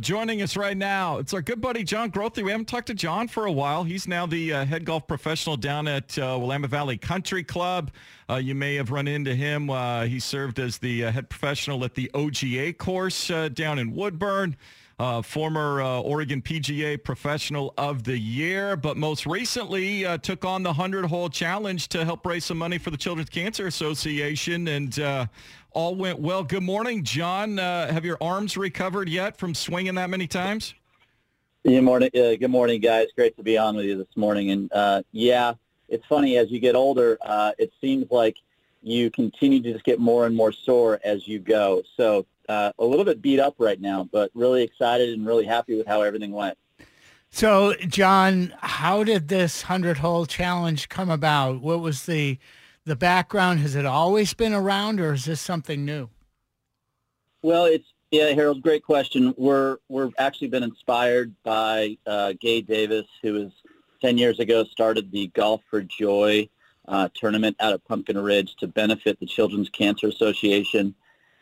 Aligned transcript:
Joining 0.00 0.40
us 0.40 0.56
right 0.56 0.74
now, 0.74 1.18
it's 1.18 1.34
our 1.34 1.42
good 1.42 1.60
buddy 1.60 1.84
John 1.84 2.10
Grothe. 2.10 2.42
We 2.42 2.50
haven't 2.50 2.64
talked 2.64 2.86
to 2.86 2.94
John 2.94 3.28
for 3.28 3.44
a 3.44 3.52
while. 3.52 3.84
He's 3.84 4.08
now 4.08 4.24
the 4.24 4.50
uh, 4.50 4.64
head 4.64 4.86
golf 4.86 5.06
professional 5.06 5.58
down 5.58 5.86
at 5.86 6.18
uh, 6.18 6.38
Willamette 6.40 6.70
Valley 6.70 6.96
Country 6.96 7.44
Club. 7.44 7.90
Uh, 8.30 8.36
you 8.36 8.54
may 8.54 8.76
have 8.76 8.90
run 8.90 9.06
into 9.06 9.34
him. 9.34 9.68
Uh, 9.68 10.06
he 10.06 10.18
served 10.18 10.58
as 10.58 10.78
the 10.78 11.04
uh, 11.04 11.12
head 11.12 11.28
professional 11.28 11.84
at 11.84 11.92
the 11.94 12.10
OGA 12.14 12.78
course 12.78 13.30
uh, 13.30 13.50
down 13.50 13.78
in 13.78 13.94
Woodburn. 13.94 14.56
Uh, 15.02 15.20
former 15.20 15.82
uh, 15.82 15.98
Oregon 15.98 16.40
PGA 16.40 17.02
Professional 17.02 17.74
of 17.76 18.04
the 18.04 18.16
Year, 18.16 18.76
but 18.76 18.96
most 18.96 19.26
recently 19.26 20.06
uh, 20.06 20.16
took 20.16 20.44
on 20.44 20.62
the 20.62 20.68
100 20.68 21.06
Hole 21.06 21.28
Challenge 21.28 21.88
to 21.88 22.04
help 22.04 22.24
raise 22.24 22.44
some 22.44 22.58
money 22.58 22.78
for 22.78 22.92
the 22.92 22.96
Children's 22.96 23.28
Cancer 23.28 23.66
Association 23.66 24.68
and 24.68 25.00
uh, 25.00 25.26
all 25.72 25.96
went 25.96 26.20
well. 26.20 26.44
Good 26.44 26.62
morning, 26.62 27.02
John. 27.02 27.58
Uh, 27.58 27.92
have 27.92 28.04
your 28.04 28.16
arms 28.20 28.56
recovered 28.56 29.08
yet 29.08 29.36
from 29.36 29.56
swinging 29.56 29.96
that 29.96 30.08
many 30.08 30.28
times? 30.28 30.72
Good 31.64 31.82
morning, 31.82 32.10
uh, 32.14 32.36
good 32.36 32.52
morning, 32.52 32.80
guys. 32.80 33.08
Great 33.16 33.36
to 33.38 33.42
be 33.42 33.58
on 33.58 33.74
with 33.74 33.86
you 33.86 33.98
this 33.98 34.16
morning. 34.16 34.52
And 34.52 35.04
yeah, 35.10 35.54
it's 35.88 36.06
funny 36.06 36.36
as 36.36 36.48
you 36.52 36.60
get 36.60 36.76
older, 36.76 37.18
it 37.58 37.72
seems 37.80 38.08
like 38.12 38.36
you 38.84 39.10
continue 39.10 39.60
to 39.62 39.72
just 39.72 39.84
get 39.84 39.98
more 39.98 40.26
and 40.26 40.36
more 40.36 40.52
sore 40.52 41.00
as 41.02 41.26
you 41.26 41.40
go. 41.40 41.82
So 41.96 42.24
uh, 42.48 42.72
a 42.78 42.84
little 42.84 43.04
bit 43.04 43.22
beat 43.22 43.40
up 43.40 43.54
right 43.58 43.80
now, 43.80 44.08
but 44.12 44.30
really 44.34 44.62
excited 44.62 45.10
and 45.10 45.26
really 45.26 45.44
happy 45.44 45.76
with 45.76 45.86
how 45.86 46.02
everything 46.02 46.32
went. 46.32 46.56
So, 47.30 47.74
John, 47.88 48.54
how 48.60 49.04
did 49.04 49.28
this 49.28 49.62
hundred 49.62 49.98
hole 49.98 50.26
challenge 50.26 50.88
come 50.88 51.10
about? 51.10 51.62
What 51.62 51.80
was 51.80 52.04
the 52.04 52.38
the 52.84 52.96
background? 52.96 53.60
Has 53.60 53.74
it 53.74 53.86
always 53.86 54.34
been 54.34 54.52
around, 54.52 55.00
or 55.00 55.14
is 55.14 55.24
this 55.24 55.40
something 55.40 55.84
new? 55.84 56.10
Well, 57.42 57.64
it's 57.64 57.92
yeah, 58.10 58.28
Harold. 58.28 58.60
Great 58.62 58.84
question. 58.84 59.34
We're 59.38 59.78
we're 59.88 60.10
actually 60.18 60.48
been 60.48 60.62
inspired 60.62 61.34
by 61.42 61.96
uh, 62.06 62.34
Gay 62.38 62.60
Davis, 62.60 63.06
who 63.22 63.32
was 63.32 63.52
ten 64.02 64.18
years 64.18 64.38
ago 64.38 64.64
started 64.64 65.10
the 65.10 65.28
Golf 65.28 65.62
for 65.70 65.80
Joy 65.80 66.50
uh, 66.86 67.08
tournament 67.14 67.56
out 67.60 67.72
of 67.72 67.82
Pumpkin 67.86 68.18
Ridge 68.18 68.56
to 68.56 68.66
benefit 68.66 69.18
the 69.18 69.26
Children's 69.26 69.70
Cancer 69.70 70.08
Association 70.08 70.94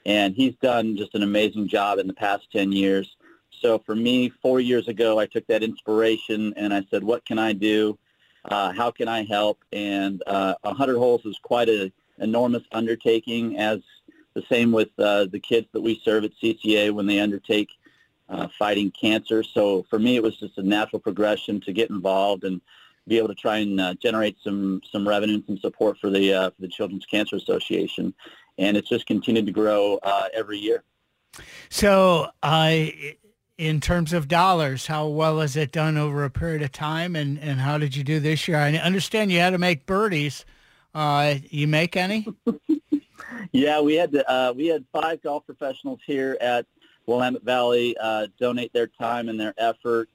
and 0.06 0.34
he's 0.34 0.54
done 0.56 0.96
just 0.96 1.14
an 1.14 1.22
amazing 1.22 1.68
job 1.68 1.98
in 1.98 2.06
the 2.06 2.14
past 2.14 2.50
10 2.52 2.72
years. 2.72 3.16
So 3.60 3.78
for 3.78 3.94
me, 3.94 4.30
four 4.42 4.60
years 4.60 4.88
ago, 4.88 5.18
I 5.18 5.26
took 5.26 5.46
that 5.48 5.62
inspiration 5.62 6.54
and 6.56 6.72
I 6.72 6.84
said, 6.90 7.04
what 7.04 7.24
can 7.26 7.38
I 7.38 7.52
do? 7.52 7.98
Uh, 8.44 8.72
how 8.72 8.90
can 8.90 9.08
I 9.08 9.24
help? 9.24 9.58
And 9.72 10.22
uh, 10.26 10.54
100 10.62 10.96
holes 10.96 11.24
is 11.26 11.38
quite 11.42 11.68
an 11.68 11.92
enormous 12.18 12.62
undertaking, 12.72 13.58
as 13.58 13.80
the 14.34 14.42
same 14.48 14.72
with 14.72 14.88
uh, 14.98 15.26
the 15.26 15.40
kids 15.40 15.66
that 15.72 15.80
we 15.80 16.00
serve 16.02 16.24
at 16.24 16.32
CCA 16.42 16.92
when 16.92 17.06
they 17.06 17.20
undertake 17.20 17.68
uh, 18.30 18.48
fighting 18.58 18.90
cancer. 18.92 19.42
So 19.42 19.84
for 19.90 19.98
me, 19.98 20.16
it 20.16 20.22
was 20.22 20.38
just 20.38 20.56
a 20.56 20.62
natural 20.62 21.00
progression 21.00 21.60
to 21.62 21.72
get 21.72 21.90
involved 21.90 22.44
and 22.44 22.60
be 23.08 23.18
able 23.18 23.28
to 23.28 23.34
try 23.34 23.58
and 23.58 23.80
uh, 23.80 23.94
generate 23.94 24.36
some 24.42 24.80
some 24.90 25.08
revenue 25.08 25.34
and 25.34 25.44
some 25.44 25.58
support 25.58 25.98
for 25.98 26.10
the 26.10 26.32
uh, 26.32 26.50
for 26.50 26.60
the 26.60 26.68
Children's 26.68 27.06
Cancer 27.06 27.36
Association 27.36 28.14
and 28.60 28.76
it's 28.76 28.88
just 28.88 29.06
continued 29.06 29.46
to 29.46 29.52
grow 29.52 29.98
uh, 30.02 30.28
every 30.34 30.58
year. 30.58 30.84
So, 31.70 32.28
uh, 32.42 32.84
in 33.56 33.80
terms 33.80 34.12
of 34.12 34.28
dollars, 34.28 34.86
how 34.86 35.08
well 35.08 35.40
has 35.40 35.56
it 35.56 35.72
done 35.72 35.96
over 35.96 36.24
a 36.24 36.30
period 36.30 36.62
of 36.62 36.70
time, 36.70 37.16
and, 37.16 37.38
and 37.38 37.58
how 37.58 37.78
did 37.78 37.96
you 37.96 38.04
do 38.04 38.20
this 38.20 38.46
year? 38.46 38.58
I 38.58 38.76
understand 38.76 39.32
you 39.32 39.40
had 39.40 39.50
to 39.50 39.58
make 39.58 39.86
birdies. 39.86 40.44
Uh, 40.94 41.36
you 41.50 41.66
make 41.66 41.96
any? 41.96 42.26
yeah, 43.52 43.80
we 43.80 43.94
had 43.94 44.12
to, 44.12 44.30
uh, 44.30 44.52
we 44.52 44.66
had 44.66 44.84
five 44.92 45.22
golf 45.22 45.46
professionals 45.46 46.00
here 46.06 46.36
at 46.40 46.66
Willamette 47.06 47.42
Valley 47.42 47.96
uh, 47.98 48.26
donate 48.38 48.72
their 48.72 48.86
time 48.86 49.28
and 49.28 49.40
their 49.40 49.54
effort, 49.56 50.08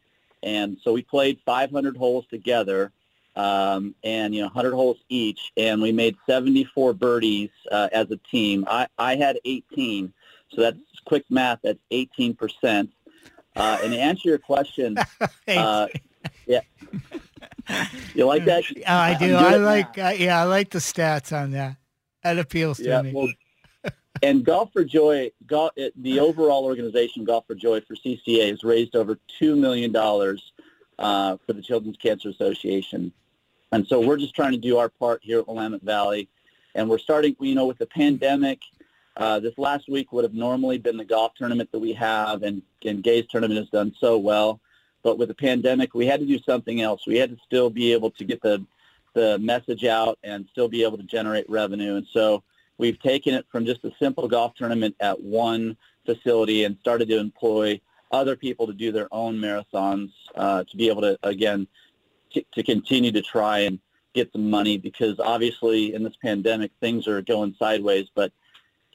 and 0.44 0.77
so 0.83 0.94
we 0.94 1.01
played 1.01 1.39
500 1.45 1.97
holes 1.97 2.25
together 2.29 2.91
um, 3.35 3.96
and 4.03 4.34
you 4.34 4.41
know 4.41 4.47
100 4.47 4.73
holes 4.73 4.97
each, 5.09 5.51
and 5.57 5.81
we 5.81 5.91
made 5.91 6.16
74 6.25 6.94
birdies 6.94 7.50
uh, 7.72 7.90
as 7.91 8.09
a 8.12 8.18
team. 8.18 8.66
I, 8.68 8.88
I 8.97 9.16
had 9.16 9.40
18, 9.46 10.13
so 10.50 10.62
that's 10.62 10.78
quick 11.06 11.25
math. 11.29 11.59
That's 11.63 11.79
18 11.91 12.35
percent. 12.35 12.91
Uh, 13.56 13.78
and 13.84 13.94
to 13.94 14.00
answer 14.00 14.29
your 14.29 14.38
question, 14.38 14.97
uh, 15.47 15.88
yeah, 16.45 16.62
you 18.13 18.25
like 18.25 18.45
that? 18.45 18.63
Yeah, 18.75 18.97
I 18.97 19.18
do. 19.18 19.35
I 19.35 19.56
like. 19.57 19.97
Uh, 19.97 20.13
yeah, 20.18 20.41
I 20.41 20.44
like 20.44 20.69
the 20.69 20.79
stats 20.79 21.35
on 21.35 21.51
that. 21.51 21.78
That 22.24 22.40
appeals 22.40 22.78
to 22.78 22.85
yeah, 22.85 23.01
me. 23.01 23.13
Well, 23.13 23.91
and 24.24 24.44
Golf 24.44 24.72
for 24.74 24.84
Joy, 24.84 25.31
golf, 25.45 25.72
the 25.75 26.19
overall 26.19 26.66
organization 26.66 27.24
Golf 27.24 27.45
for 27.47 27.56
Joy 27.56 27.81
for 27.81 27.95
CCA 27.95 28.50
has 28.50 28.63
raised 28.63 28.95
over 28.95 29.19
two 29.40 29.56
million 29.56 29.91
dollars 29.91 30.53
uh, 31.00 31.38
for 31.45 31.53
the 31.53 31.62
Children's 31.62 31.97
Cancer 31.97 32.29
Association. 32.29 33.12
And 33.72 33.88
so 33.88 34.00
we're 34.00 34.18
just 34.18 34.36
trying 34.36 34.52
to 34.53 34.58
do 34.58 34.78
our 34.78 34.90
part 34.90 35.22
here 35.24 35.40
at 35.40 35.48
Willamette 35.48 35.81
Valley. 35.81 36.30
And 36.76 36.90
we're 36.90 36.98
starting, 36.98 37.36
you 37.40 37.56
know, 37.56 37.66
with 37.66 37.78
the 37.78 37.86
pandemic, 37.88 38.59
uh, 39.18 39.40
this 39.40 39.58
last 39.58 39.88
week 39.88 40.12
would 40.12 40.24
have 40.24 40.34
normally 40.34 40.78
been 40.78 40.98
the 40.98 41.06
golf 41.06 41.34
tournament 41.36 41.72
that 41.72 41.80
we 41.80 41.94
have, 41.94 42.44
and, 42.44 42.62
and 42.84 43.02
Gay's 43.02 43.25
tournament 43.28 43.58
has 43.58 43.70
done 43.70 43.94
so 44.00 44.18
well. 44.18 44.60
But 45.04 45.18
with 45.18 45.30
the 45.30 45.36
pandemic, 45.36 45.94
we 45.94 46.06
had 46.06 46.19
to 46.19 46.25
do 46.25 46.39
something 46.39 46.81
else. 46.81 47.07
We 47.07 47.18
had 47.18 47.30
to 47.30 47.38
still 47.45 47.69
be 47.69 47.94
able 47.94 48.12
to 48.12 48.24
get 48.24 48.42
the, 48.42 48.66
the 49.13 49.39
message 49.39 49.86
out 49.86 50.19
and 50.24 50.48
still 50.51 50.68
be 50.68 50.84
able 50.84 50.98
to 50.98 51.04
generate 51.04 51.50
revenue. 51.50 51.95
And 51.95 52.07
so 52.12 52.44
we've 52.78 53.00
taken 53.00 53.34
it 53.34 53.45
from 53.51 53.66
just 53.66 53.86
a 53.86 53.92
simple 54.00 54.28
golf 54.28 54.56
tournament 54.56 54.95
at 55.00 55.22
one 55.22 55.78
facility 56.06 56.66
and 56.66 56.78
started 56.80 57.07
to 57.10 57.19
employ 57.19 57.80
other 58.12 58.36
people 58.36 58.68
to 58.68 58.74
do 58.74 58.92
their 58.92 59.07
own 59.12 59.36
marathons 59.36 60.12
uh, 60.36 60.63
to 60.63 60.78
be 60.78 60.89
able 60.89 61.01
to, 61.01 61.18
again, 61.24 61.68
to 62.54 62.64
continue 62.64 63.12
to 63.12 63.22
try 63.22 63.60
and 63.60 63.80
get 64.14 64.32
some 64.32 64.50
money 64.50 64.78
because 64.78 65.20
obviously 65.20 65.94
in 65.94 66.04
this 66.04 66.16
pandemic 66.22 66.72
things 66.80 67.08
are 67.08 67.22
going 67.22 67.56
sideways, 67.60 68.08
but 68.16 68.32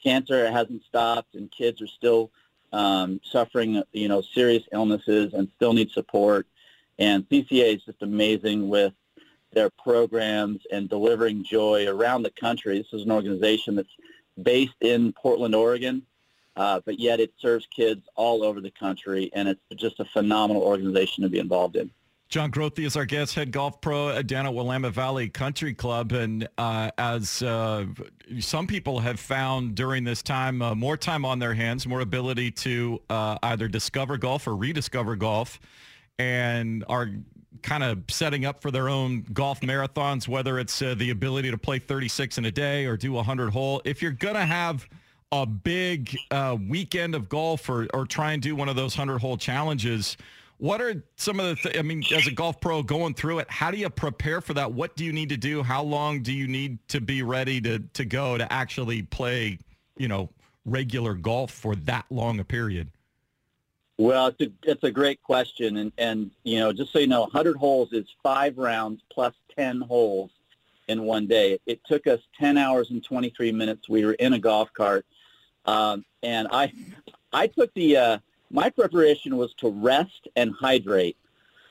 cancer 0.03 0.51
hasn't 0.51 0.83
stopped 0.83 1.35
and 1.35 1.51
kids 1.51 1.81
are 1.81 1.87
still 1.87 2.31
um, 2.73 3.21
suffering, 3.23 3.83
you 3.91 4.07
know, 4.07 4.21
serious 4.21 4.63
illnesses 4.71 5.33
and 5.33 5.49
still 5.55 5.73
need 5.73 5.91
support. 5.91 6.47
And 6.97 7.27
CCA 7.29 7.75
is 7.75 7.83
just 7.83 8.01
amazing 8.01 8.69
with 8.69 8.93
their 9.53 9.69
programs 9.69 10.61
and 10.71 10.89
delivering 10.89 11.43
joy 11.43 11.87
around 11.87 12.23
the 12.23 12.31
country. 12.31 12.77
This 12.77 12.93
is 12.93 13.03
an 13.03 13.11
organization 13.11 13.75
that's 13.75 13.95
based 14.41 14.81
in 14.81 15.13
Portland, 15.13 15.53
Oregon, 15.53 16.03
uh, 16.55 16.81
but 16.85 16.99
yet 16.99 17.19
it 17.19 17.33
serves 17.37 17.67
kids 17.67 18.01
all 18.15 18.43
over 18.43 18.61
the 18.61 18.71
country, 18.71 19.29
and 19.33 19.47
it's 19.47 19.61
just 19.75 19.99
a 19.99 20.05
phenomenal 20.05 20.63
organization 20.63 21.23
to 21.23 21.29
be 21.29 21.39
involved 21.39 21.75
in. 21.75 21.91
John 22.31 22.49
Grothe 22.49 22.79
is 22.79 22.95
our 22.95 23.03
guest, 23.03 23.35
head 23.35 23.51
golf 23.51 23.81
pro 23.81 24.21
down 24.21 24.45
at 24.45 24.53
Willamette 24.53 24.93
Valley 24.93 25.27
Country 25.27 25.73
Club. 25.73 26.13
And 26.13 26.47
uh, 26.57 26.89
as 26.97 27.43
uh, 27.43 27.87
some 28.39 28.67
people 28.67 28.99
have 28.99 29.19
found 29.19 29.75
during 29.75 30.05
this 30.05 30.21
time, 30.23 30.61
uh, 30.61 30.73
more 30.73 30.95
time 30.95 31.25
on 31.25 31.39
their 31.39 31.53
hands, 31.53 31.85
more 31.85 31.99
ability 31.99 32.51
to 32.51 33.01
uh, 33.09 33.37
either 33.43 33.67
discover 33.67 34.15
golf 34.15 34.47
or 34.47 34.55
rediscover 34.55 35.17
golf 35.17 35.59
and 36.19 36.85
are 36.87 37.09
kind 37.63 37.83
of 37.83 37.99
setting 38.09 38.45
up 38.45 38.61
for 38.61 38.71
their 38.71 38.87
own 38.87 39.25
golf 39.33 39.59
marathons, 39.59 40.25
whether 40.25 40.57
it's 40.57 40.81
uh, 40.81 40.95
the 40.95 41.09
ability 41.09 41.51
to 41.51 41.57
play 41.57 41.79
36 41.79 42.37
in 42.37 42.45
a 42.45 42.51
day 42.51 42.85
or 42.85 42.95
do 42.95 43.11
a 43.11 43.15
100 43.15 43.49
hole. 43.49 43.81
If 43.83 44.01
you're 44.01 44.11
going 44.11 44.35
to 44.35 44.45
have 44.45 44.87
a 45.33 45.45
big 45.45 46.15
uh, 46.31 46.55
weekend 46.65 47.13
of 47.13 47.27
golf 47.27 47.67
or, 47.67 47.87
or 47.93 48.05
try 48.05 48.31
and 48.31 48.41
do 48.41 48.55
one 48.55 48.69
of 48.69 48.77
those 48.77 48.97
100 48.97 49.19
hole 49.19 49.35
challenges, 49.35 50.15
what 50.61 50.79
are 50.79 51.03
some 51.15 51.39
of 51.39 51.47
the, 51.47 51.55
th- 51.55 51.79
I 51.79 51.81
mean, 51.81 52.03
as 52.13 52.27
a 52.27 52.31
golf 52.31 52.61
pro 52.61 52.83
going 52.83 53.15
through 53.15 53.39
it, 53.39 53.49
how 53.49 53.71
do 53.71 53.77
you 53.77 53.89
prepare 53.89 54.41
for 54.41 54.53
that? 54.53 54.71
What 54.71 54.95
do 54.95 55.03
you 55.03 55.11
need 55.11 55.29
to 55.29 55.37
do? 55.37 55.63
How 55.63 55.81
long 55.81 56.21
do 56.21 56.31
you 56.31 56.47
need 56.47 56.77
to 56.89 57.01
be 57.01 57.23
ready 57.23 57.59
to, 57.61 57.79
to 57.79 58.05
go 58.05 58.37
to 58.37 58.53
actually 58.53 59.01
play, 59.01 59.57
you 59.97 60.07
know, 60.07 60.29
regular 60.63 61.15
golf 61.15 61.49
for 61.49 61.75
that 61.75 62.05
long 62.11 62.39
a 62.39 62.43
period? 62.43 62.91
Well, 63.97 64.27
it's 64.27 64.39
a, 64.39 64.51
it's 64.61 64.83
a 64.83 64.91
great 64.91 65.19
question. 65.23 65.77
And, 65.77 65.91
and, 65.97 66.29
you 66.43 66.59
know, 66.59 66.71
just 66.71 66.93
so 66.93 66.99
you 66.99 67.07
know, 67.07 67.21
100 67.21 67.57
holes 67.57 67.91
is 67.91 68.05
five 68.21 68.59
rounds 68.59 69.01
plus 69.11 69.33
10 69.57 69.81
holes 69.81 70.29
in 70.87 71.01
one 71.01 71.25
day. 71.25 71.57
It 71.65 71.83
took 71.85 72.05
us 72.05 72.19
10 72.39 72.59
hours 72.59 72.91
and 72.91 73.03
23 73.03 73.51
minutes. 73.51 73.89
We 73.89 74.05
were 74.05 74.13
in 74.13 74.33
a 74.33 74.39
golf 74.39 74.71
cart. 74.73 75.07
Um, 75.65 76.05
and 76.21 76.47
I, 76.51 76.71
I 77.33 77.47
took 77.47 77.73
the, 77.73 77.97
uh, 77.97 78.17
my 78.51 78.69
preparation 78.69 79.37
was 79.37 79.53
to 79.55 79.69
rest 79.69 80.27
and 80.35 80.53
hydrate 80.53 81.17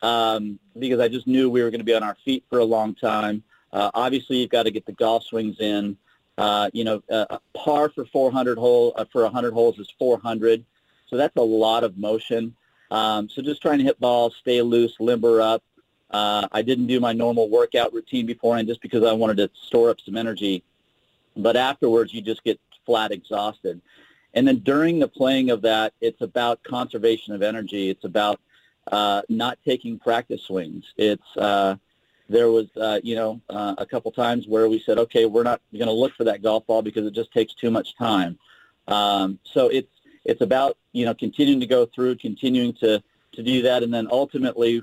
um, 0.02 0.58
because 0.78 1.00
I 1.00 1.08
just 1.08 1.26
knew 1.26 1.50
we 1.50 1.62
were 1.62 1.70
going 1.70 1.80
to 1.80 1.84
be 1.84 1.94
on 1.94 2.02
our 2.02 2.16
feet 2.24 2.44
for 2.48 2.58
a 2.58 2.64
long 2.64 2.94
time. 2.94 3.42
Uh, 3.72 3.90
obviously, 3.94 4.38
you've 4.38 4.50
got 4.50 4.64
to 4.64 4.70
get 4.70 4.86
the 4.86 4.92
golf 4.92 5.24
swings 5.24 5.60
in. 5.60 5.96
Uh, 6.38 6.70
you 6.72 6.84
know, 6.84 7.02
uh, 7.10 7.38
par 7.54 7.90
for 7.90 8.06
400 8.06 8.56
hole 8.56 8.94
uh, 8.96 9.04
for 9.12 9.22
100 9.24 9.52
holes 9.52 9.78
is 9.78 9.92
400, 9.98 10.64
so 11.06 11.16
that's 11.16 11.36
a 11.36 11.42
lot 11.42 11.84
of 11.84 11.98
motion. 11.98 12.56
Um, 12.90 13.28
so 13.28 13.42
just 13.42 13.60
trying 13.60 13.78
to 13.78 13.84
hit 13.84 14.00
balls, 14.00 14.34
stay 14.40 14.62
loose, 14.62 14.94
limber 14.98 15.40
up. 15.42 15.62
Uh, 16.10 16.48
I 16.50 16.62
didn't 16.62 16.86
do 16.86 16.98
my 16.98 17.12
normal 17.12 17.48
workout 17.50 17.92
routine 17.92 18.26
beforehand 18.26 18.68
just 18.68 18.80
because 18.80 19.04
I 19.04 19.12
wanted 19.12 19.36
to 19.36 19.50
store 19.54 19.90
up 19.90 20.00
some 20.00 20.16
energy. 20.16 20.64
But 21.36 21.56
afterwards, 21.56 22.12
you 22.12 22.22
just 22.22 22.42
get 22.42 22.58
flat 22.86 23.12
exhausted. 23.12 23.80
And 24.34 24.46
then 24.46 24.58
during 24.58 24.98
the 24.98 25.08
playing 25.08 25.50
of 25.50 25.62
that, 25.62 25.92
it's 26.00 26.20
about 26.20 26.62
conservation 26.62 27.34
of 27.34 27.42
energy. 27.42 27.90
It's 27.90 28.04
about 28.04 28.40
uh, 28.90 29.22
not 29.28 29.58
taking 29.64 29.98
practice 29.98 30.42
swings. 30.42 30.84
It's 30.96 31.36
uh, 31.36 31.76
there 32.28 32.50
was 32.50 32.66
uh, 32.76 33.00
you 33.02 33.16
know 33.16 33.40
uh, 33.48 33.74
a 33.78 33.86
couple 33.86 34.12
times 34.12 34.46
where 34.46 34.68
we 34.68 34.80
said, 34.80 34.98
okay, 34.98 35.26
we're 35.26 35.42
not 35.42 35.60
going 35.72 35.86
to 35.86 35.92
look 35.92 36.14
for 36.14 36.24
that 36.24 36.42
golf 36.42 36.66
ball 36.66 36.82
because 36.82 37.06
it 37.06 37.12
just 37.12 37.32
takes 37.32 37.54
too 37.54 37.70
much 37.70 37.96
time. 37.96 38.38
Um, 38.86 39.38
so 39.44 39.68
it's 39.68 39.92
it's 40.24 40.40
about 40.40 40.76
you 40.92 41.04
know 41.04 41.14
continuing 41.14 41.60
to 41.60 41.66
go 41.66 41.86
through, 41.86 42.16
continuing 42.16 42.72
to 42.74 43.02
to 43.32 43.42
do 43.42 43.62
that, 43.62 43.82
and 43.82 43.92
then 43.92 44.08
ultimately, 44.10 44.82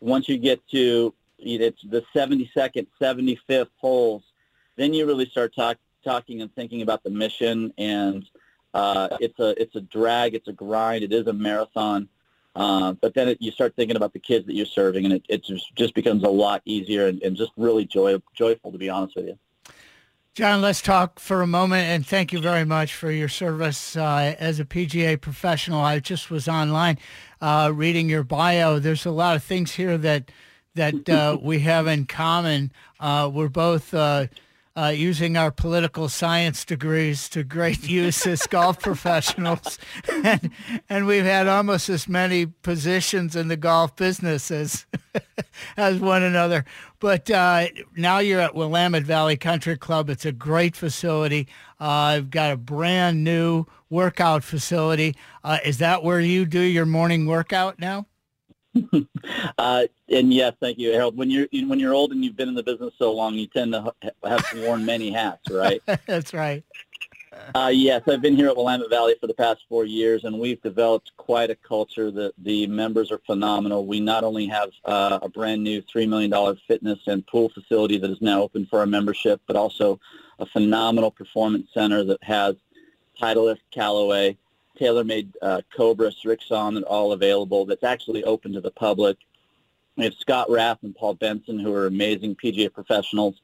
once 0.00 0.28
you 0.28 0.38
get 0.38 0.66
to 0.68 1.14
it's 1.44 1.82
the 1.82 2.04
72nd, 2.14 2.86
75th 3.00 3.68
holes, 3.78 4.22
then 4.76 4.94
you 4.94 5.06
really 5.06 5.26
start 5.26 5.54
talk, 5.54 5.76
talking 6.04 6.40
and 6.42 6.54
thinking 6.54 6.82
about 6.82 7.02
the 7.02 7.10
mission 7.10 7.72
and 7.78 8.24
uh, 8.74 9.16
it's 9.20 9.38
a 9.38 9.60
it's 9.60 9.76
a 9.76 9.80
drag, 9.80 10.34
it's 10.34 10.48
a 10.48 10.52
grind, 10.52 11.04
it 11.04 11.12
is 11.12 11.26
a 11.26 11.32
marathon. 11.32 12.08
Uh, 12.54 12.92
but 13.00 13.14
then 13.14 13.28
it, 13.28 13.38
you 13.40 13.50
start 13.50 13.74
thinking 13.76 13.96
about 13.96 14.12
the 14.12 14.18
kids 14.18 14.46
that 14.46 14.54
you're 14.54 14.66
serving, 14.66 15.04
and 15.06 15.14
it, 15.14 15.24
it 15.28 15.44
just, 15.44 15.74
just 15.74 15.94
becomes 15.94 16.22
a 16.22 16.28
lot 16.28 16.60
easier 16.66 17.06
and, 17.06 17.22
and 17.22 17.34
just 17.34 17.50
really 17.56 17.84
joy, 17.86 18.20
joyful, 18.34 18.70
to 18.70 18.76
be 18.76 18.90
honest 18.90 19.16
with 19.16 19.26
you. 19.26 19.38
John, 20.34 20.62
let's 20.62 20.80
talk 20.80 21.18
for 21.18 21.42
a 21.42 21.46
moment, 21.46 21.88
and 21.88 22.06
thank 22.06 22.32
you 22.32 22.40
very 22.40 22.64
much 22.64 22.94
for 22.94 23.10
your 23.10 23.28
service 23.28 23.96
uh, 23.96 24.34
as 24.38 24.60
a 24.60 24.64
PGA 24.64 25.20
professional. 25.20 25.80
I 25.80 25.98
just 25.98 26.30
was 26.30 26.48
online 26.48 26.98
uh, 27.40 27.70
reading 27.74 28.08
your 28.08 28.22
bio. 28.22 28.78
There's 28.78 29.04
a 29.04 29.10
lot 29.10 29.36
of 29.36 29.42
things 29.42 29.72
here 29.72 29.98
that 29.98 30.30
that 30.74 31.06
uh, 31.06 31.36
we 31.40 31.58
have 31.60 31.86
in 31.86 32.06
common. 32.06 32.72
Uh, 32.98 33.30
we're 33.30 33.50
both 33.50 33.92
uh, 34.76 34.92
using 34.94 35.36
our 35.36 35.50
political 35.50 36.08
science 36.08 36.64
degrees 36.64 37.28
to 37.28 37.44
great 37.44 37.88
use 37.88 38.26
as 38.26 38.46
golf 38.46 38.80
professionals. 38.80 39.78
And, 40.24 40.50
and 40.88 41.06
we've 41.06 41.24
had 41.24 41.48
almost 41.48 41.88
as 41.88 42.08
many 42.08 42.46
positions 42.46 43.34
in 43.34 43.48
the 43.48 43.56
golf 43.56 43.96
business 43.96 44.50
as, 44.50 44.86
as 45.76 45.98
one 45.98 46.22
another. 46.22 46.64
But 47.00 47.28
uh, 47.30 47.66
now 47.96 48.18
you're 48.18 48.40
at 48.40 48.54
Willamette 48.54 49.02
Valley 49.02 49.36
Country 49.36 49.76
Club. 49.76 50.10
It's 50.10 50.24
a 50.24 50.32
great 50.32 50.76
facility. 50.76 51.48
Uh, 51.80 51.88
I've 51.88 52.30
got 52.30 52.52
a 52.52 52.56
brand 52.56 53.24
new 53.24 53.66
workout 53.90 54.44
facility. 54.44 55.16
Uh, 55.42 55.58
is 55.64 55.78
that 55.78 56.04
where 56.04 56.20
you 56.20 56.46
do 56.46 56.60
your 56.60 56.86
morning 56.86 57.26
workout 57.26 57.80
now? 57.80 58.06
uh, 59.58 59.86
and 60.08 60.32
yes, 60.32 60.54
thank 60.60 60.78
you, 60.78 60.92
Harold. 60.92 61.16
When 61.16 61.30
you're 61.30 61.46
when 61.52 61.78
you're 61.78 61.94
old 61.94 62.12
and 62.12 62.24
you've 62.24 62.36
been 62.36 62.48
in 62.48 62.54
the 62.54 62.62
business 62.62 62.94
so 62.98 63.12
long, 63.12 63.34
you 63.34 63.46
tend 63.46 63.72
to 63.72 63.92
have 64.24 64.44
worn 64.56 64.84
many 64.84 65.10
hats, 65.10 65.50
right? 65.50 65.82
That's 66.06 66.32
right. 66.32 66.64
Uh, 67.54 67.70
yes, 67.72 68.02
I've 68.06 68.20
been 68.20 68.36
here 68.36 68.48
at 68.48 68.56
Willamette 68.56 68.90
Valley 68.90 69.14
for 69.18 69.26
the 69.26 69.34
past 69.34 69.62
four 69.68 69.84
years, 69.84 70.24
and 70.24 70.38
we've 70.38 70.60
developed 70.62 71.12
quite 71.16 71.50
a 71.50 71.54
culture. 71.54 72.10
The 72.10 72.32
the 72.38 72.66
members 72.66 73.10
are 73.10 73.20
phenomenal. 73.26 73.86
We 73.86 74.00
not 74.00 74.24
only 74.24 74.46
have 74.46 74.70
uh, 74.84 75.18
a 75.22 75.28
brand 75.28 75.62
new 75.62 75.82
three 75.82 76.06
million 76.06 76.30
dollar 76.30 76.56
fitness 76.68 76.98
and 77.06 77.26
pool 77.26 77.50
facility 77.50 77.98
that 77.98 78.10
is 78.10 78.20
now 78.20 78.42
open 78.42 78.66
for 78.66 78.80
our 78.80 78.86
membership, 78.86 79.40
but 79.46 79.56
also 79.56 79.98
a 80.38 80.46
phenomenal 80.46 81.10
performance 81.10 81.68
center 81.72 82.04
that 82.04 82.22
has 82.22 82.56
Titleist, 83.20 83.60
Callaway, 83.70 84.36
TaylorMade 84.80 85.32
uh, 85.42 85.62
Cobra, 85.74 86.10
Srixon, 86.10 86.76
and 86.76 86.84
all 86.84 87.12
available. 87.12 87.64
That's 87.64 87.84
actually 87.84 88.24
open 88.24 88.52
to 88.52 88.60
the 88.60 88.70
public. 88.70 89.16
We 89.96 90.04
have 90.04 90.14
Scott 90.14 90.50
Rath 90.50 90.78
and 90.82 90.94
Paul 90.94 91.14
Benson, 91.14 91.58
who 91.58 91.74
are 91.74 91.86
amazing 91.86 92.36
PGA 92.36 92.72
professionals. 92.72 93.40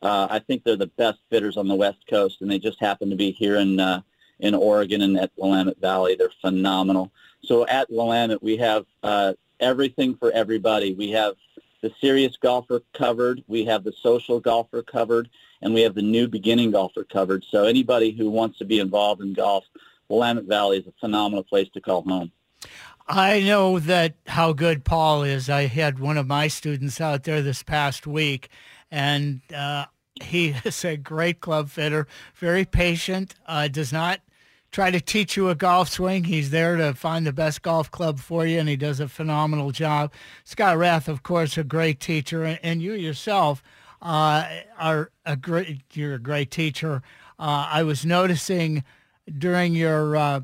Uh, 0.00 0.28
I 0.30 0.38
think 0.38 0.62
they're 0.62 0.76
the 0.76 0.86
best 0.86 1.18
fitters 1.28 1.56
on 1.56 1.66
the 1.66 1.74
West 1.74 2.06
Coast, 2.08 2.40
and 2.40 2.50
they 2.50 2.58
just 2.58 2.80
happen 2.80 3.10
to 3.10 3.16
be 3.16 3.32
here 3.32 3.56
in 3.56 3.80
uh, 3.80 4.02
in 4.40 4.54
Oregon 4.54 5.02
and 5.02 5.18
at 5.18 5.32
Willamette 5.36 5.80
Valley. 5.80 6.14
They're 6.14 6.30
phenomenal. 6.40 7.12
So 7.42 7.66
at 7.66 7.90
Willamette, 7.90 8.42
we 8.42 8.56
have 8.58 8.86
uh, 9.02 9.34
everything 9.58 10.14
for 10.16 10.30
everybody. 10.30 10.94
We 10.94 11.10
have 11.10 11.34
the 11.80 11.92
serious 12.00 12.36
golfer 12.36 12.82
covered, 12.92 13.42
we 13.46 13.64
have 13.64 13.84
the 13.84 13.92
social 13.92 14.40
golfer 14.40 14.82
covered, 14.82 15.28
and 15.62 15.72
we 15.72 15.82
have 15.82 15.94
the 15.94 16.02
new 16.02 16.26
beginning 16.26 16.72
golfer 16.72 17.04
covered. 17.04 17.44
So 17.48 17.64
anybody 17.64 18.10
who 18.10 18.30
wants 18.30 18.58
to 18.58 18.64
be 18.64 18.80
involved 18.80 19.22
in 19.22 19.32
golf, 19.32 19.64
Willamette 20.08 20.44
Valley 20.44 20.78
is 20.78 20.86
a 20.86 20.92
phenomenal 21.00 21.44
place 21.44 21.68
to 21.74 21.80
call 21.80 22.02
home. 22.02 22.32
I 23.06 23.40
know 23.40 23.78
that 23.78 24.14
how 24.26 24.52
good 24.52 24.84
Paul 24.84 25.22
is. 25.22 25.48
I 25.48 25.66
had 25.66 25.98
one 25.98 26.18
of 26.18 26.26
my 26.26 26.48
students 26.48 27.00
out 27.00 27.24
there 27.24 27.40
this 27.40 27.62
past 27.62 28.06
week, 28.06 28.50
and 28.90 29.40
uh, 29.54 29.86
he 30.22 30.48
is 30.64 30.84
a 30.84 30.96
great 30.96 31.40
club 31.40 31.70
fitter, 31.70 32.06
very 32.36 32.64
patient, 32.64 33.34
uh, 33.46 33.68
does 33.68 33.92
not 33.92 34.20
try 34.70 34.90
to 34.90 35.00
teach 35.00 35.36
you 35.36 35.48
a 35.48 35.54
golf 35.54 35.88
swing. 35.88 36.24
He's 36.24 36.50
there 36.50 36.76
to 36.76 36.92
find 36.92 37.26
the 37.26 37.32
best 37.32 37.62
golf 37.62 37.90
club 37.90 38.18
for 38.18 38.46
you, 38.46 38.58
and 38.58 38.68
he 38.68 38.76
does 38.76 39.00
a 39.00 39.08
phenomenal 39.08 39.70
job. 39.70 40.12
Scott 40.44 40.76
Rath, 40.76 41.08
of 41.08 41.22
course, 41.22 41.56
a 41.56 41.64
great 41.64 42.00
teacher, 42.00 42.44
and 42.62 42.82
you 42.82 42.92
yourself 42.92 43.62
uh, 44.02 44.46
are 44.78 45.10
a 45.24 45.36
great. 45.36 45.80
You're 45.92 46.14
a 46.14 46.18
great 46.18 46.50
teacher. 46.50 47.02
Uh, 47.38 47.68
I 47.70 47.82
was 47.84 48.04
noticing 48.04 48.84
during 49.36 49.74
your, 49.74 50.16
uh, 50.16 50.40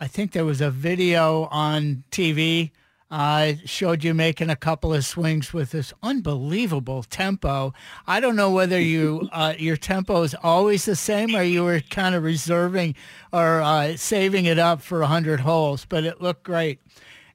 I 0.00 0.06
think 0.06 0.32
there 0.32 0.44
was 0.44 0.60
a 0.60 0.70
video 0.70 1.44
on 1.44 2.04
TV. 2.10 2.70
I 3.10 3.60
uh, 3.62 3.66
showed 3.66 4.02
you 4.02 4.12
making 4.12 4.50
a 4.50 4.56
couple 4.56 4.92
of 4.92 5.04
swings 5.04 5.52
with 5.52 5.70
this 5.70 5.92
unbelievable 6.02 7.04
tempo. 7.04 7.72
I 8.06 8.18
don't 8.18 8.34
know 8.34 8.50
whether 8.50 8.80
you 8.80 9.28
uh, 9.32 9.54
your 9.58 9.76
tempo 9.76 10.22
is 10.22 10.34
always 10.42 10.84
the 10.84 10.96
same, 10.96 11.36
or 11.36 11.42
you 11.42 11.62
were 11.62 11.80
kind 11.80 12.14
of 12.14 12.24
reserving 12.24 12.96
or 13.32 13.60
uh, 13.60 13.96
saving 13.96 14.46
it 14.46 14.58
up 14.58 14.82
for 14.82 15.02
hundred 15.02 15.40
holes, 15.40 15.86
but 15.88 16.04
it 16.04 16.20
looked 16.20 16.42
great. 16.42 16.80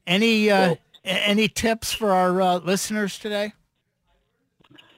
Any 0.06 0.50
uh, 0.50 0.76
any 1.06 1.48
tips 1.48 1.94
for 1.94 2.12
our 2.12 2.42
uh, 2.42 2.58
listeners 2.58 3.18
today? 3.18 3.54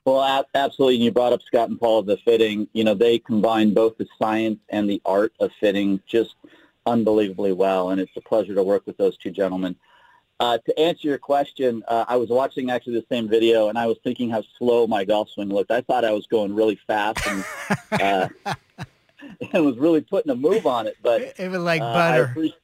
Well, 0.05 0.46
absolutely. 0.55 0.96
And 0.96 1.03
you 1.03 1.12
brought 1.12 1.34
up 1.34 1.41
Scott 1.43 1.70
and 1.70 1.79
Paul 1.79 2.01
the 2.03 2.17
fitting. 2.17 2.67
You 2.74 2.84
know, 2.84 2.93
they 2.96 3.20
combine 3.20 3.74
both 3.74 3.98
the 3.98 4.08
science 4.20 4.60
and 4.70 4.89
the 4.89 5.01
art 5.05 5.34
of 5.39 5.51
fitting 5.60 6.01
just 6.08 6.34
unbelievably 6.88 7.53
well, 7.53 7.91
and 7.91 8.01
it's 8.01 8.15
a 8.17 8.22
pleasure 8.22 8.55
to 8.55 8.63
work 8.63 8.88
with 8.88 8.98
those 8.98 9.15
two 9.17 9.29
gentlemen. 9.29 9.75
Uh, 10.39 10.58
to 10.65 10.79
answer 10.79 11.08
your 11.08 11.20
question, 11.20 11.84
uh, 11.88 12.03
I 12.08 12.15
was 12.15 12.29
watching 12.29 12.72
actually 12.72 12.93
the 13.00 13.05
same 13.12 13.29
video, 13.29 13.70
and 13.70 13.77
I 13.77 13.86
was 13.86 13.98
thinking 14.03 14.31
how 14.31 14.41
slow 14.58 14.88
my 14.88 15.05
golf 15.05 15.29
swing 15.29 15.50
looked. 15.50 15.70
I 15.70 15.81
thought 15.81 16.03
I 16.03 16.13
was 16.13 16.25
going 16.25 16.55
really 16.55 16.79
fast, 16.88 17.20
and 17.27 17.46
uh, 18.01 18.27
and 19.53 19.63
was 19.63 19.77
really 19.77 20.01
putting 20.01 20.31
a 20.31 20.36
move 20.36 20.65
on 20.65 20.88
it. 20.88 20.98
But 21.03 21.36
It 21.38 21.50
was 21.51 21.62
like 21.62 21.81
uh, 21.84 21.86
I 21.86 21.93
butter. 22.12 22.24
appreciate- 22.24 22.58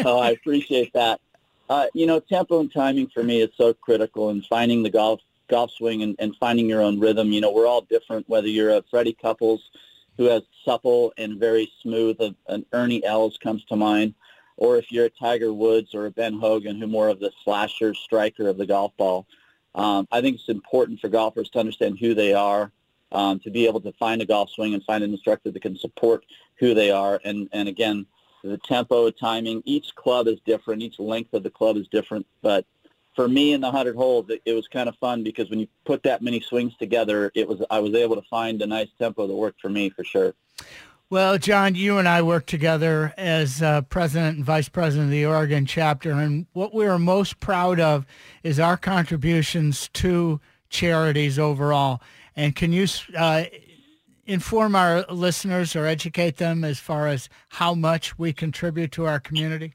oh, 0.04 0.18
I 0.18 0.30
appreciate 0.30 0.92
that. 0.94 1.20
Uh, 1.68 1.86
you 1.94 2.06
know, 2.06 2.18
tempo 2.18 2.58
and 2.58 2.72
timing 2.72 3.06
for 3.14 3.22
me 3.22 3.40
is 3.40 3.50
so 3.56 3.72
critical 3.72 4.30
in 4.30 4.42
finding 4.42 4.82
the 4.82 4.90
golf 4.90 5.20
golf 5.48 5.70
swing 5.72 6.02
and, 6.02 6.16
and 6.18 6.34
finding 6.36 6.68
your 6.68 6.82
own 6.82 6.98
rhythm. 6.98 7.32
You 7.32 7.40
know, 7.40 7.52
we're 7.52 7.66
all 7.66 7.82
different. 7.82 8.28
Whether 8.28 8.48
you're 8.48 8.70
a 8.70 8.84
Freddie 8.90 9.16
Couples, 9.20 9.70
who 10.16 10.24
has 10.24 10.42
supple 10.64 11.12
and 11.18 11.38
very 11.38 11.70
smooth, 11.82 12.16
an 12.48 12.64
Ernie 12.72 13.04
Els 13.04 13.36
comes 13.38 13.64
to 13.66 13.76
mind, 13.76 14.14
or 14.56 14.78
if 14.78 14.90
you're 14.90 15.06
a 15.06 15.10
Tiger 15.10 15.52
Woods 15.52 15.94
or 15.94 16.06
a 16.06 16.10
Ben 16.10 16.38
Hogan, 16.38 16.80
who 16.80 16.86
more 16.86 17.08
of 17.08 17.20
the 17.20 17.32
slasher 17.44 17.94
striker 17.94 18.48
of 18.48 18.56
the 18.56 18.66
golf 18.66 18.96
ball. 18.96 19.26
Um, 19.74 20.08
I 20.10 20.22
think 20.22 20.36
it's 20.36 20.48
important 20.48 21.00
for 21.00 21.08
golfers 21.08 21.50
to 21.50 21.58
understand 21.58 21.98
who 21.98 22.14
they 22.14 22.32
are, 22.32 22.72
um, 23.12 23.38
to 23.40 23.50
be 23.50 23.66
able 23.66 23.82
to 23.82 23.92
find 23.92 24.22
a 24.22 24.26
golf 24.26 24.50
swing 24.50 24.72
and 24.72 24.82
find 24.84 25.04
an 25.04 25.12
instructor 25.12 25.50
that 25.50 25.60
can 25.60 25.76
support 25.76 26.24
who 26.58 26.72
they 26.72 26.90
are. 26.90 27.20
And, 27.24 27.50
and 27.52 27.68
again, 27.68 28.06
the 28.42 28.56
tempo, 28.56 29.10
timing, 29.10 29.62
each 29.66 29.94
club 29.94 30.28
is 30.28 30.40
different. 30.46 30.80
Each 30.82 30.98
length 30.98 31.34
of 31.34 31.42
the 31.42 31.50
club 31.50 31.76
is 31.76 31.88
different. 31.88 32.26
But 32.40 32.64
for 33.16 33.26
me 33.26 33.54
in 33.54 33.60
the 33.60 33.66
100 33.66 33.96
holes, 33.96 34.26
it, 34.28 34.42
it 34.44 34.52
was 34.52 34.68
kind 34.68 34.88
of 34.88 34.96
fun 34.96 35.24
because 35.24 35.50
when 35.50 35.58
you 35.58 35.66
put 35.84 36.02
that 36.04 36.22
many 36.22 36.40
swings 36.40 36.76
together, 36.76 37.32
it 37.34 37.48
was 37.48 37.62
I 37.70 37.80
was 37.80 37.94
able 37.94 38.14
to 38.14 38.22
find 38.28 38.62
a 38.62 38.66
nice 38.66 38.88
tempo 38.98 39.26
that 39.26 39.34
worked 39.34 39.60
for 39.60 39.70
me 39.70 39.90
for 39.90 40.04
sure. 40.04 40.34
Well, 41.08 41.38
John, 41.38 41.76
you 41.76 41.98
and 41.98 42.08
I 42.08 42.20
worked 42.22 42.48
together 42.48 43.14
as 43.16 43.62
uh, 43.62 43.82
president 43.82 44.38
and 44.38 44.44
vice 44.44 44.68
president 44.68 45.06
of 45.06 45.12
the 45.12 45.24
Oregon 45.24 45.64
chapter, 45.64 46.10
and 46.10 46.46
what 46.52 46.74
we 46.74 46.86
are 46.86 46.98
most 46.98 47.38
proud 47.38 47.78
of 47.78 48.04
is 48.42 48.58
our 48.58 48.76
contributions 48.76 49.88
to 49.94 50.40
charities 50.68 51.38
overall. 51.38 52.02
And 52.34 52.56
can 52.56 52.72
you 52.72 52.88
uh, 53.16 53.44
inform 54.26 54.74
our 54.74 55.02
listeners 55.08 55.76
or 55.76 55.86
educate 55.86 56.38
them 56.38 56.64
as 56.64 56.80
far 56.80 57.06
as 57.06 57.28
how 57.50 57.74
much 57.74 58.18
we 58.18 58.32
contribute 58.32 58.90
to 58.92 59.06
our 59.06 59.20
community? 59.20 59.74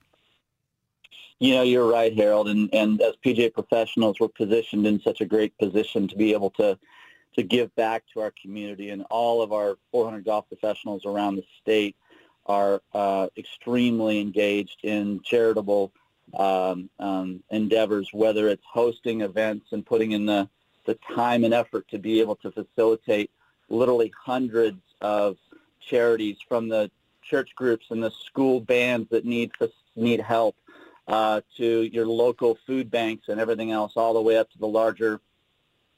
You 1.42 1.56
know, 1.56 1.64
you're 1.64 1.90
right, 1.90 2.16
Harold, 2.16 2.50
and, 2.50 2.70
and 2.72 3.02
as 3.02 3.16
PGA 3.26 3.52
professionals, 3.52 4.20
we're 4.20 4.28
positioned 4.28 4.86
in 4.86 5.02
such 5.02 5.22
a 5.22 5.26
great 5.26 5.58
position 5.58 6.08
to 6.08 6.16
be 6.16 6.34
able 6.34 6.52
to 6.52 6.78
to 7.36 7.42
give 7.42 7.74
back 7.76 8.04
to 8.14 8.20
our 8.20 8.32
community, 8.40 8.92
and 8.92 9.04
all 9.10 9.42
of 9.42 9.52
our 9.52 9.76
400 9.92 10.24
golf 10.24 10.48
professionals 10.48 11.04
around 11.04 11.38
the 11.38 11.44
state 11.60 11.96
are 12.46 12.84
uh, 12.94 13.28
extremely 13.38 14.20
engaged 14.20 14.82
in 14.84 15.20
charitable 15.24 15.92
um, 16.38 16.92
um, 17.00 17.42
endeavors, 17.50 18.10
whether 18.14 18.48
it's 18.48 18.66
hosting 18.72 19.22
events 19.22 19.72
and 19.72 19.84
putting 19.84 20.12
in 20.12 20.28
the, 20.28 20.48
the 20.86 20.94
time 21.16 21.44
and 21.44 21.56
effort 21.56 21.88
to 21.88 21.98
be 21.98 22.20
able 22.20 22.36
to 22.36 22.52
facilitate 22.52 23.32
literally 23.68 24.14
hundreds 24.16 24.82
of 25.02 25.38
charities 25.80 26.38
from 26.48 26.70
the 26.70 26.92
church 27.24 27.56
groups 27.56 27.88
and 27.90 28.04
the 28.04 28.12
school 28.12 28.60
bands 28.60 29.10
that 29.10 29.26
need 29.26 29.50
need 29.96 30.20
help 30.20 30.56
uh, 31.08 31.42
to 31.58 31.84
your 31.84 32.06
local 32.06 32.58
food 32.68 32.90
banks 32.90 33.28
and 33.28 33.40
everything 33.40 33.72
else, 33.72 33.94
all 33.96 34.14
the 34.14 34.22
way 34.22 34.38
up 34.38 34.50
to 34.52 34.58
the 34.58 34.68
larger 34.68 35.20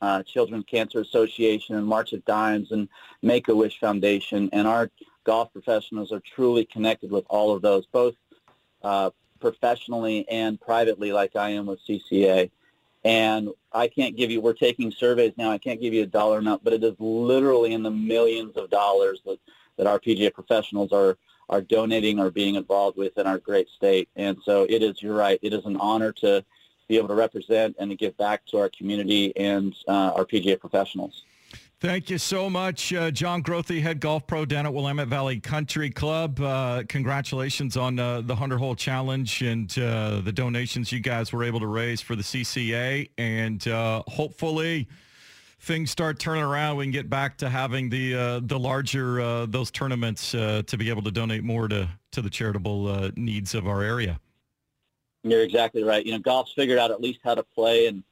uh, 0.02 0.22
Children's 0.24 0.66
Cancer 0.66 1.00
Association 1.00 1.76
and 1.76 1.86
March 1.86 2.14
of 2.14 2.26
Dimes 2.26 2.72
and 2.72 2.90
Make-A-Wish 3.22 3.80
Foundation. 3.80 4.50
And 4.52 4.68
our 4.68 4.92
golf 5.24 5.54
professionals 5.54 6.12
are 6.12 6.20
truly 6.20 6.66
connected 6.66 7.10
with 7.10 7.26
all 7.30 7.56
of 7.56 7.62
those, 7.62 7.86
both 7.86 8.16
uh, 8.84 9.12
professionally 9.40 10.28
and 10.30 10.60
privately, 10.60 11.12
like 11.12 11.36
I 11.36 11.50
am 11.52 11.68
with 11.68 11.80
CCA. 11.88 12.52
And 13.06 13.50
I 13.72 13.88
can't 13.88 14.16
give 14.16 14.32
you, 14.32 14.40
we're 14.42 14.54
taking 14.54 14.92
surveys 14.92 15.34
now, 15.38 15.52
I 15.52 15.58
can't 15.58 15.82
give 15.82 15.94
you 15.94 16.04
a 16.04 16.08
dollar 16.08 16.38
amount, 16.40 16.64
but 16.64 16.74
it 16.74 16.84
is 16.84 16.96
literally 17.00 17.74
in 17.74 17.84
the 17.84 17.92
millions 17.92 18.56
of 18.56 18.70
dollars 18.70 19.22
that, 19.26 19.40
that 19.78 19.88
our 19.88 20.00
PGA 20.00 20.34
professionals 20.34 20.92
are, 20.92 21.18
are 21.50 21.62
donating 21.62 22.20
or 22.20 22.32
being 22.32 22.56
involved 22.56 22.98
with 22.98 23.18
in 23.18 23.28
our 23.28 23.38
great 23.38 23.68
state. 23.76 24.10
And 24.16 24.38
so 24.44 24.66
it 24.70 24.82
is, 24.84 25.02
you're 25.02 25.16
right, 25.16 25.40
it 25.42 25.54
is 25.54 25.66
an 25.66 25.78
honor 25.78 26.12
to 26.14 26.44
be 26.88 26.98
able 26.98 27.08
to 27.10 27.16
represent 27.16 27.76
and 27.80 27.90
to 27.90 27.96
give 27.96 28.18
back 28.18 28.46
to 28.48 28.58
our 28.58 28.70
community 28.70 29.36
and 29.38 29.74
uh, 29.88 30.12
our 30.16 30.26
PGA 30.26 30.60
professionals. 30.60 31.24
Thank 31.84 32.10
you 32.10 32.18
so 32.18 32.50
much, 32.50 32.94
uh, 32.94 33.12
John 33.12 33.44
Grothe, 33.44 33.82
head 33.82 34.00
golf 34.00 34.26
pro 34.26 34.46
down 34.46 34.66
at 34.66 34.74
Willamette 34.74 35.10
Valley 35.10 35.42
Country 35.42 35.90
Club. 35.90 36.40
Uh, 36.40 36.84
congratulations 36.88 37.76
on 37.76 38.00
uh, 38.00 38.22
the 38.22 38.34
100 38.34 38.58
Hole 38.58 38.74
Challenge 38.74 39.42
and 39.42 39.78
uh, 39.78 40.22
the 40.22 40.32
donations 40.32 40.94
you 40.94 41.02
guys 41.02 41.34
were 41.34 41.44
able 41.44 41.60
to 41.60 41.68
raise 41.68 42.00
for 42.00 42.16
the 42.16 42.24
CCA. 42.24 43.10
And 43.18 43.68
uh, 43.68 44.02
hopefully 44.08 44.88
things 45.64 45.90
start 45.90 46.20
turning 46.20 46.44
around. 46.44 46.78
We 46.78 46.86
can 46.86 46.92
get 46.92 47.10
back 47.10 47.38
to 47.38 47.50
having 47.50 47.90
the 47.90 48.16
uh, 48.16 48.40
the 48.44 48.60
larger 48.60 49.46
those 49.46 49.72
tournaments 49.72 50.32
to 50.32 50.78
be 50.78 50.90
able 50.90 51.02
to 51.04 51.12
donate 51.12 51.44
more 51.44 51.68
to, 51.68 51.90
to 52.12 52.22
the 52.22 52.30
charitable 52.30 53.12
needs 53.16 53.56
of 53.56 53.68
our 53.68 53.82
area. 53.82 54.20
You're 55.24 55.42
exactly 55.42 55.84
right. 55.84 56.06
You 56.06 56.12
know, 56.12 56.20
golf's 56.20 56.52
figured 56.54 56.78
out 56.78 56.92
at 56.92 57.00
least 57.00 57.20
how 57.24 57.34
to 57.36 57.44
play, 57.44 57.88
and 57.88 58.04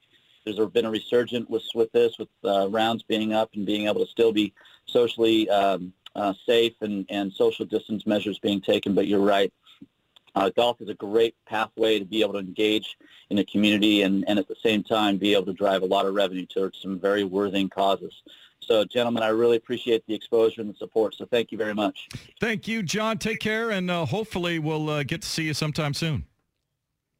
there's 0.45 0.57
been 0.69 0.85
a 0.85 0.91
resurgence 0.91 1.49
with 1.49 1.63
with 1.75 1.91
this, 1.91 2.17
with 2.17 2.29
uh, 2.45 2.69
rounds 2.69 3.03
being 3.03 3.33
up 3.33 3.49
and 3.53 3.65
being 3.65 3.87
able 3.87 4.05
to 4.05 4.09
still 4.09 4.31
be 4.31 4.53
socially 4.85 5.49
um, 5.49 5.93
uh, 6.15 6.33
safe 6.45 6.73
and, 6.81 7.05
and 7.09 7.33
social 7.33 7.65
distance 7.65 8.07
measures 8.07 8.39
being 8.39 8.61
taken. 8.61 8.95
But 8.95 9.07
you're 9.07 9.19
right. 9.19 9.53
Uh, 10.35 10.49
golf 10.49 10.79
is 10.81 10.89
a 10.89 10.93
great 10.93 11.35
pathway 11.45 11.99
to 11.99 12.05
be 12.05 12.21
able 12.21 12.33
to 12.33 12.39
engage 12.39 12.97
in 13.29 13.37
a 13.39 13.45
community 13.45 14.03
and, 14.03 14.23
and 14.27 14.39
at 14.39 14.47
the 14.47 14.55
same 14.63 14.83
time 14.83 15.17
be 15.17 15.33
able 15.33 15.45
to 15.45 15.53
drive 15.53 15.81
a 15.81 15.85
lot 15.85 16.05
of 16.05 16.13
revenue 16.13 16.45
towards 16.45 16.81
some 16.81 16.99
very 16.99 17.23
worthy 17.23 17.67
causes. 17.67 18.13
So, 18.61 18.85
gentlemen, 18.85 19.23
I 19.23 19.29
really 19.29 19.57
appreciate 19.57 20.05
the 20.07 20.13
exposure 20.13 20.61
and 20.61 20.69
the 20.69 20.77
support. 20.77 21.15
So 21.15 21.25
thank 21.25 21.51
you 21.51 21.57
very 21.57 21.73
much. 21.73 22.07
Thank 22.39 22.67
you, 22.67 22.83
John. 22.83 23.17
Take 23.17 23.39
care, 23.39 23.71
and 23.71 23.89
uh, 23.89 24.05
hopefully 24.05 24.59
we'll 24.59 24.89
uh, 24.89 25.03
get 25.03 25.23
to 25.23 25.27
see 25.27 25.43
you 25.43 25.53
sometime 25.53 25.93
soon. 25.93 26.25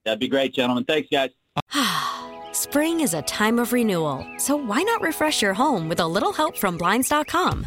That'd 0.05 0.19
be 0.19 0.27
great, 0.27 0.53
gentlemen. 0.53 0.85
Thanks, 0.85 1.09
guys. 1.11 1.31
Spring 2.53 3.01
is 3.01 3.13
a 3.13 3.21
time 3.23 3.59
of 3.59 3.73
renewal, 3.73 4.25
so 4.37 4.55
why 4.55 4.83
not 4.83 5.01
refresh 5.01 5.41
your 5.41 5.53
home 5.53 5.89
with 5.89 5.99
a 5.99 6.07
little 6.07 6.31
help 6.31 6.57
from 6.57 6.77
Blinds.com? 6.77 7.65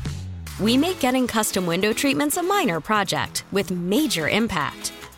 We 0.61 0.77
make 0.77 1.01
getting 1.01 1.27
custom 1.27 1.67
window 1.67 1.93
treatments 1.93 2.37
a 2.37 2.43
minor 2.43 2.81
project 2.81 3.45
with 3.51 3.71
major 3.71 4.29
impact. 4.29 4.93